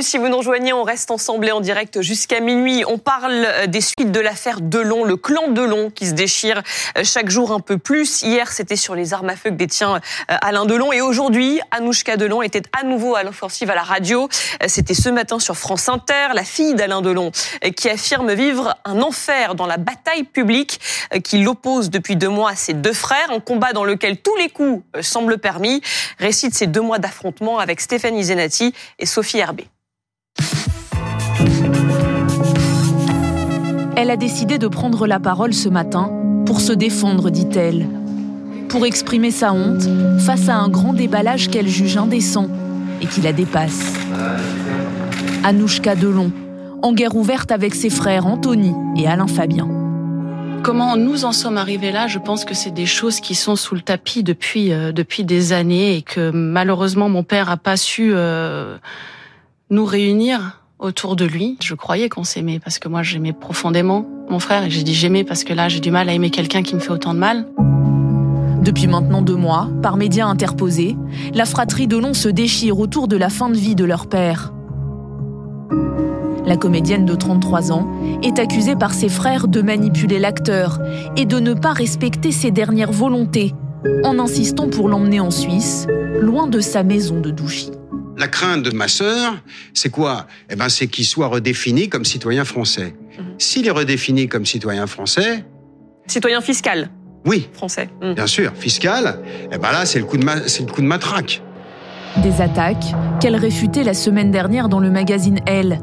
[0.00, 2.84] Si vous nous rejoignez, on reste ensemble et en direct jusqu'à minuit.
[2.86, 6.62] On parle des suites de l'affaire Delon, le clan Delon qui se déchire
[7.02, 8.22] chaque jour un peu plus.
[8.22, 10.92] Hier, c'était sur les armes à feu que détient Alain Delon.
[10.92, 14.28] Et aujourd'hui, Anouchka Delon était à nouveau à l'offensive à la radio.
[14.66, 17.30] C'était ce matin sur France Inter, la fille d'Alain Delon
[17.76, 20.80] qui affirme vivre un enfer dans la bataille publique
[21.24, 23.30] qui l'oppose depuis deux mois à ses deux frères.
[23.30, 25.80] Un combat dans lequel tous les coups semblent permis.
[26.18, 29.66] Récite ces deux mois d'affrontement avec Stéphanie Zenati et Sophie Herbet.
[33.98, 36.10] Elle a décidé de prendre la parole ce matin
[36.44, 37.86] pour se défendre, dit-elle.
[38.68, 39.88] Pour exprimer sa honte
[40.18, 42.48] face à un grand déballage qu'elle juge indécent
[43.00, 43.94] et qui la dépasse.
[45.44, 46.30] Anouchka Delon,
[46.82, 49.66] en guerre ouverte avec ses frères Anthony et Alain Fabien.
[50.62, 52.06] Comment nous en sommes arrivés là?
[52.06, 55.54] Je pense que c'est des choses qui sont sous le tapis depuis euh, depuis des
[55.54, 58.76] années et que malheureusement mon père a pas su euh,
[59.70, 61.56] nous réunir autour de lui.
[61.62, 65.24] Je croyais qu'on s'aimait parce que moi j'aimais profondément mon frère et j'ai dit j'aimais
[65.24, 67.46] parce que là j'ai du mal à aimer quelqu'un qui me fait autant de mal.
[68.62, 70.96] Depuis maintenant deux mois, par médias interposés,
[71.34, 74.52] la fratrie Delon se déchire autour de la fin de vie de leur père.
[76.44, 77.88] La comédienne de 33 ans
[78.22, 80.80] est accusée par ses frères de manipuler l'acteur
[81.16, 83.54] et de ne pas respecter ses dernières volontés,
[84.04, 85.86] en insistant pour l'emmener en Suisse,
[86.20, 87.75] loin de sa maison de Douchy.
[88.16, 89.34] La crainte de ma sœur,
[89.74, 90.26] c'est quoi?
[90.48, 92.94] Eh ben, c'est qu'il soit redéfini comme citoyen français.
[93.18, 93.24] Mhm.
[93.38, 95.44] S'il est redéfini comme citoyen français,
[96.06, 96.90] citoyen fiscal.
[97.24, 97.88] Oui, français.
[98.00, 98.14] Mhm.
[98.14, 99.20] Bien sûr, fiscal.
[99.52, 101.42] Eh ben là, c'est le coup de c'est le coup de matraque.
[102.22, 105.80] Des attaques qu'elle réfutait la semaine dernière dans le magazine Elle,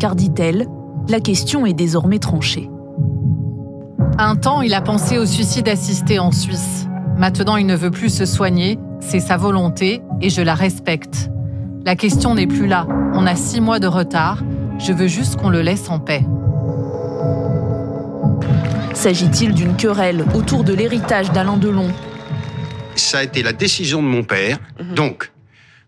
[0.00, 0.66] car dit-elle,
[1.08, 2.68] la question est désormais tranchée.
[4.18, 6.86] Un temps, il a pensé au suicide assisté en Suisse.
[7.16, 11.30] Maintenant, il ne veut plus se soigner, c'est sa volonté et je la respecte.
[11.86, 12.84] La question n'est plus là,
[13.14, 14.42] on a six mois de retard,
[14.80, 16.24] je veux juste qu'on le laisse en paix.
[18.92, 21.94] S'agit-il d'une querelle autour de l'héritage d'Alain Delon?
[22.96, 24.58] Ça a été la décision de mon père.
[24.80, 24.94] Mhm.
[24.94, 25.30] Donc,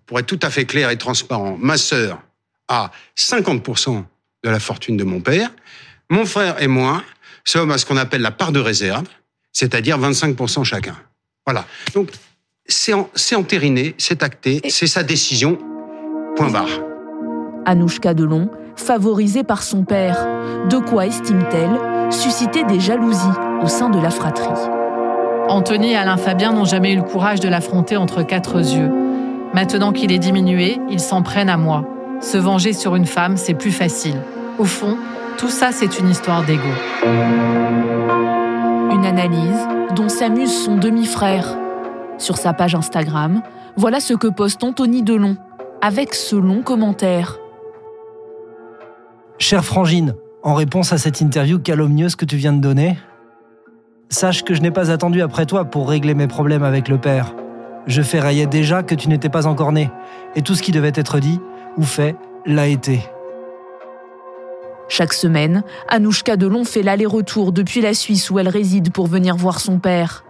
[0.07, 2.23] pour être tout à fait clair et transparent, ma sœur
[2.69, 4.05] à 50%
[4.45, 5.51] de la fortune de mon père.
[6.11, 7.03] Mon frère et moi
[7.43, 9.09] sommes à ce qu'on appelle la part de réserve,
[9.51, 10.97] c'est-à-dire 25% chacun.
[11.45, 11.67] Voilà.
[11.93, 12.11] Donc,
[12.69, 15.59] c'est entériné, c'est acté, c'est sa décision.
[16.39, 16.69] Point barre.
[17.67, 20.25] Anouchka Delon, favorisée par son père,
[20.71, 23.27] de quoi estime-t-elle susciter des jalousies
[23.61, 24.71] au sein de la fratrie?
[25.49, 28.89] Anthony et Alain Fabien n'ont jamais eu le courage de l'affronter entre quatre yeux.
[29.53, 31.83] Maintenant qu'il est diminué, ils s'en prennent à moi.
[32.21, 34.23] Se venger sur une femme, c'est plus facile.
[34.61, 34.97] Au fond,
[35.39, 36.63] tout ça, c'est une histoire d'ego.
[38.93, 39.67] Une analyse
[39.97, 41.59] dont s'amuse son demi-frère.
[42.17, 43.43] Sur sa page Instagram,
[43.75, 45.37] voilà ce que poste Anthony Delon,
[45.81, 47.39] avec ce long commentaire.
[49.39, 52.99] Chère Frangine, en réponse à cette interview calomnieuse que tu viens de donner,
[54.09, 57.35] sache que je n'ai pas attendu après toi pour régler mes problèmes avec le père.
[57.87, 59.91] Je ferraillais déjà que tu n'étais pas encore né,
[60.35, 61.41] et tout ce qui devait être dit,
[61.77, 63.01] ou fait l'a été.
[64.89, 69.61] Chaque semaine, Anouchka Delon fait l'aller-retour depuis la Suisse où elle réside pour venir voir
[69.61, 70.25] son père.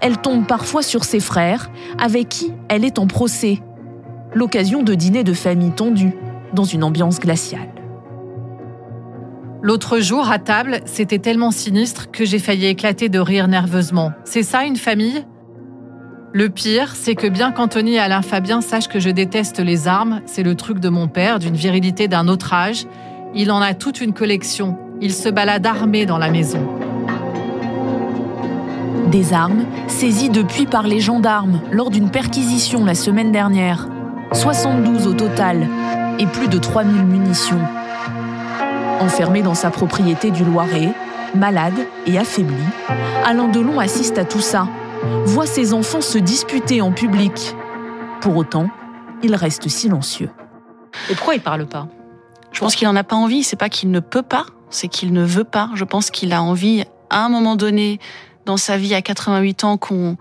[0.00, 3.60] Elle tombe parfois sur ses frères, avec qui elle est en procès.
[4.34, 6.14] L'occasion de dîner de famille tendue,
[6.52, 7.68] dans une ambiance glaciale.
[9.62, 14.12] L'autre jour, à table, c'était tellement sinistre que j'ai failli éclater de rire nerveusement.
[14.24, 15.24] C'est ça une famille?
[16.32, 20.20] Le pire, c'est que bien qu'Anthony et Alain Fabien sachent que je déteste les armes,
[20.26, 22.86] c'est le truc de mon père, d'une virilité d'un autre âge,
[23.34, 24.78] il en a toute une collection.
[25.00, 26.66] Il se balade armé dans la maison.
[29.10, 33.88] Des armes saisies depuis par les gendarmes lors d'une perquisition la semaine dernière.
[34.32, 35.66] 72 au total
[36.18, 37.60] et plus de 3000 munitions.
[39.00, 40.92] Enfermé dans sa propriété du Loiret,
[41.34, 42.62] malade et affaibli,
[43.24, 44.68] Alain Delon assiste à tout ça
[45.24, 47.56] voit ses enfants se disputer en public.
[48.20, 48.68] Pour autant,
[49.22, 50.30] il reste silencieux.
[51.10, 51.88] Et pourquoi il parle pas?
[52.52, 53.42] Je pense qu'il n'en a pas envie.
[53.42, 55.70] C'est pas qu'il ne peut pas, c'est qu'il ne veut pas.
[55.74, 57.98] Je pense qu'il a envie, à un moment donné,
[58.44, 60.16] dans sa vie à 88 ans, qu'on,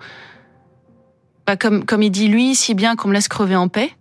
[1.45, 3.91] bah, comme comme il dit lui, si bien qu'on me laisse crever en paix,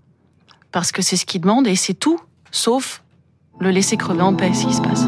[0.72, 2.20] parce que c'est ce qu'il demande et c'est tout,
[2.50, 3.02] sauf
[3.60, 5.04] le laisser crever en paix, ce qui se passe.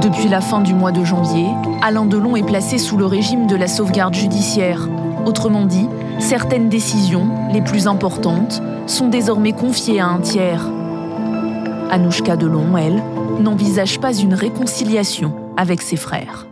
[0.00, 1.48] Depuis la fin du mois de janvier,
[1.82, 4.88] Alain Delon est placé sous le régime de la sauvegarde judiciaire.
[5.24, 5.88] Autrement dit,
[6.18, 10.66] certaines décisions, les plus importantes, sont désormais confiées à un tiers.
[11.90, 13.02] Anouchka Delon, elle,
[13.40, 16.46] n'envisage pas une réconciliation avec ses frères.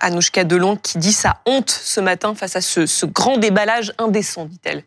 [0.00, 4.46] Anouchka Delon qui dit sa honte ce matin face à ce, ce grand déballage indécent,
[4.46, 4.84] dit-elle.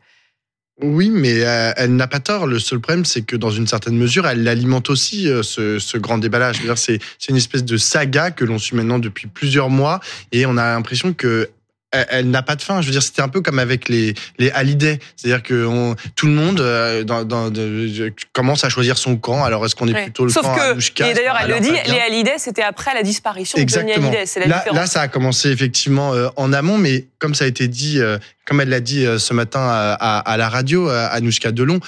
[0.81, 2.47] Oui, mais euh, elle n'a pas tort.
[2.47, 5.97] Le seul problème, c'est que dans une certaine mesure, elle alimente aussi euh, ce, ce,
[5.99, 6.61] grand déballage.
[6.75, 6.99] C'est
[7.29, 9.99] une espèce de saga que l'on suit maintenant depuis plusieurs mois,
[10.31, 11.49] et on a l'impression que
[11.93, 12.81] elle, n'a pas de fin.
[12.81, 16.27] Je veux dire, c'était un peu comme avec les les Hallyday, c'est-à-dire que on, tout
[16.27, 19.43] le monde euh, dans, dans, de, commence à choisir son camp.
[19.43, 21.99] Alors est-ce qu'on est plutôt le Sauf camp que, et d'ailleurs elle le dit, les
[21.99, 24.09] Hallyday c'était après la disparition Exactement.
[24.09, 24.39] de Johnny Hallyday.
[24.41, 27.67] La là, là, ça a commencé effectivement euh, en amont, mais comme ça a été
[27.67, 31.79] dit, euh, comme elle l'a dit ce matin à, à, à la radio, Anouchka Delon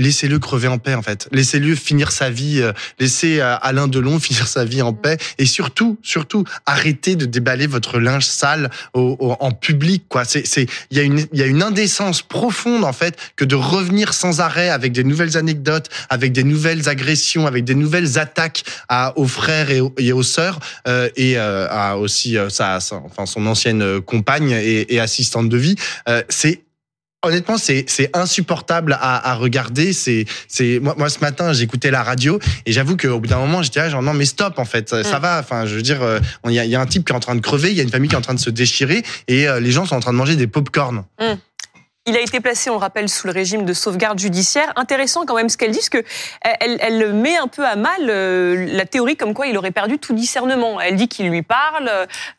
[0.00, 1.28] laissez-le crever en paix en fait.
[1.30, 5.46] Laissez-le finir sa vie, euh, laissez euh, Alain Delon finir sa vie en paix et
[5.46, 10.24] surtout, surtout, arrêtez de déballer votre linge sale en public quoi.
[10.24, 13.44] C'est, c'est, il y a une, il y a une indécence profonde en fait que
[13.44, 18.18] de revenir sans arrêt avec des nouvelles anecdotes, avec des nouvelles agressions, avec des nouvelles
[18.18, 23.26] attaques à, aux frères et aux, et aux sœurs euh, et à aussi sa, enfin
[23.26, 25.76] son ancienne compagne et, et assistante de vie.
[26.28, 26.62] c'est
[27.22, 29.92] Honnêtement, c'est c'est insupportable à, à regarder.
[29.92, 33.62] C'est c'est moi, moi ce matin j'écoutais la radio et j'avoue qu'au bout d'un moment
[33.62, 35.38] j'étais là genre non mais stop en fait ça, va.
[35.38, 37.20] Enfin je veux dire euh, il y a, y a un type qui est en
[37.20, 39.02] train de crever, il y a une famille qui est en train de se déchirer
[39.28, 41.04] et euh, les gens sont en train de manger des pop-corn.
[41.18, 41.36] Hum.
[42.06, 44.72] Il a été placé, on le rappelle, sous le régime de sauvegarde judiciaire.
[44.76, 46.02] Intéressant quand même ce qu'elle dit, parce que
[46.40, 49.98] elle, elle met un peu à mal euh, la théorie comme quoi il aurait perdu
[49.98, 50.80] tout discernement.
[50.80, 51.90] Elle dit qu'il lui parle,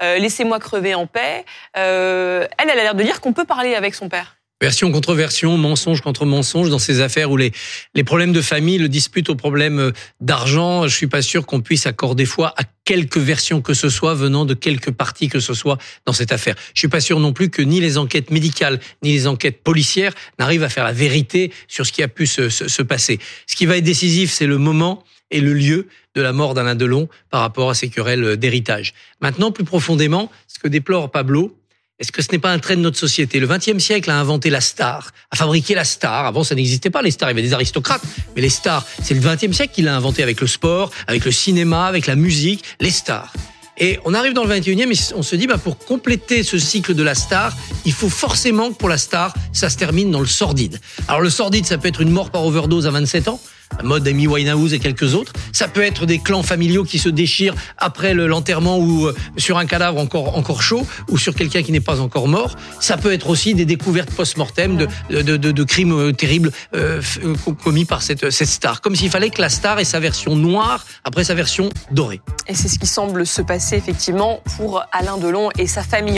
[0.02, 1.46] laissez-moi crever en paix.
[1.76, 4.41] elle, elle a l'air de dire qu'on peut parler avec son père.
[4.62, 7.52] Version contre version, mensonge contre mensonge dans ces affaires où les,
[7.96, 10.88] les problèmes de famille le disputent aux problèmes euh, d'argent.
[10.88, 14.46] Je suis pas sûr qu'on puisse accorder foi à quelque version que ce soit venant
[14.46, 16.54] de quelque partie que ce soit dans cette affaire.
[16.76, 20.14] Je suis pas sûr non plus que ni les enquêtes médicales ni les enquêtes policières
[20.38, 23.18] n'arrivent à faire la vérité sur ce qui a pu se, se, se passer.
[23.48, 26.76] Ce qui va être décisif, c'est le moment et le lieu de la mort d'Alain
[26.76, 28.94] Delon par rapport à ces querelles d'héritage.
[29.22, 31.58] Maintenant, plus profondément, ce que déplore Pablo,
[32.02, 33.40] est-ce que ce n'est pas un trait de notre société?
[33.40, 36.26] Le XXe siècle a inventé la star, a fabriqué la star.
[36.26, 37.30] Avant, ça n'existait pas, les stars.
[37.30, 38.02] Il y avait des aristocrates.
[38.36, 41.32] Mais les stars, c'est le XXe siècle qui l'a inventé avec le sport, avec le
[41.32, 43.32] cinéma, avec la musique, les stars.
[43.78, 46.96] Et on arrive dans le 21e et on se dit, bah, pour compléter ce cycle
[46.96, 47.56] de la star,
[47.86, 50.82] il faut forcément que pour la star, ça se termine dans le sordide.
[51.08, 53.40] Alors le sordide, ça peut être une mort par overdose à 27 ans
[53.84, 55.34] mode Amy Winehouse et quelques autres.
[55.52, 59.66] Ça peut être des clans familiaux qui se déchirent après l'enterrement ou euh, sur un
[59.66, 62.56] cadavre encore encore chaud ou sur quelqu'un qui n'est pas encore mort.
[62.80, 67.02] Ça peut être aussi des découvertes post-mortem de, de, crimes euh, terribles euh,
[67.64, 68.82] commis par cette, cette star.
[68.82, 72.22] Comme s'il fallait que la star ait sa version noire après sa version dorée.
[72.48, 76.02] Et c'est ce qui semble se passer effectivement pour Alain Delon et sa famille.